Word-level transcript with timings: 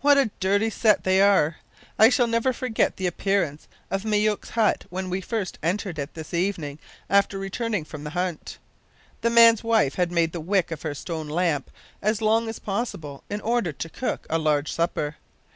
"What 0.00 0.16
a 0.16 0.30
dirty 0.38 0.70
set 0.70 1.02
they 1.02 1.20
are! 1.20 1.56
I 1.98 2.08
shall 2.08 2.28
never 2.28 2.52
forget 2.52 2.96
the 2.98 3.08
appearance 3.08 3.66
of 3.90 4.04
Myouk's 4.04 4.50
hut 4.50 4.84
when 4.90 5.10
we 5.10 5.24
entered 5.60 5.98
it 5.98 6.14
this 6.14 6.32
evening 6.32 6.78
after 7.08 7.36
returning 7.36 7.84
from 7.84 8.04
the 8.04 8.10
hunt. 8.10 8.58
The 9.22 9.30
man's 9.30 9.64
wife 9.64 9.96
had 9.96 10.12
made 10.12 10.30
the 10.30 10.40
wick 10.40 10.70
of 10.70 10.82
her 10.82 10.94
stone 10.94 11.26
lamp 11.28 11.68
as 12.00 12.22
long 12.22 12.48
as 12.48 12.60
possible 12.60 13.24
in 13.28 13.40
order 13.40 13.72
to 13.72 13.88
cook 13.88 14.24
a 14.30 14.38
large 14.38 14.70
supper. 14.72 15.16